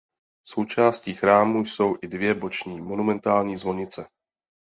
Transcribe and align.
Součástí 0.47 1.13
chrámu 1.13 1.65
jsou 1.65 1.95
i 2.01 2.07
dvě 2.07 2.33
boční 2.35 2.81
monumentální 2.81 3.57
zvonice. 3.57 4.05